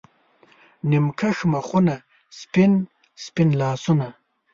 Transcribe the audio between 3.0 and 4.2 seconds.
سپین لاسونه